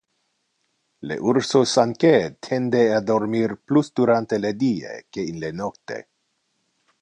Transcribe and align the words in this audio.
Le 1.09 1.17
ursos 1.31 1.73
anque 1.83 2.13
tende 2.47 2.81
a 2.95 3.01
dormir 3.11 3.53
plus 3.69 3.93
durante 4.01 4.41
le 4.47 4.51
die 4.65 4.95
que 5.11 5.27
in 5.33 5.39
le 5.45 5.53
nocte. 5.63 6.01